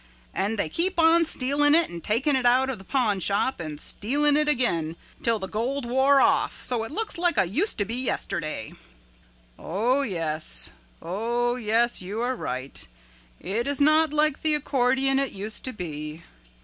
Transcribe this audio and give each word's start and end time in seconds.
And 0.33 0.57
they 0.57 0.67
kept 0.67 0.97
on 0.97 1.25
stealing 1.25 1.75
it 1.75 1.87
and 1.87 2.03
taking 2.03 2.35
it 2.35 2.43
out 2.43 2.71
of 2.71 2.79
the 2.79 2.83
pawnshop 2.83 3.59
and 3.59 3.79
stealing 3.79 4.35
it 4.35 4.47
again 4.47 4.95
till 5.21 5.37
the 5.37 5.45
gold 5.47 5.85
wore 5.85 6.19
off 6.19 6.59
so 6.59 6.83
it 6.83 6.91
looks 6.91 7.19
like 7.19 7.37
a 7.37 7.45
used 7.45 7.77
to 7.77 7.85
be 7.85 7.93
yesterday." 8.03 8.73
"Oh, 9.59 10.01
yes, 10.01 10.71
o 11.03 11.55
h, 11.55 11.63
y 11.65 11.69
e 11.69 11.71
s, 11.71 12.01
you 12.01 12.19
are 12.19 12.35
right. 12.35 12.87
It 13.39 13.67
is 13.67 13.79
not 13.79 14.11
like 14.11 14.41
the 14.41 14.55
accordion 14.55 15.19
it 15.19 15.33
used 15.33 15.63
to 15.65 15.71
be. 15.71 16.23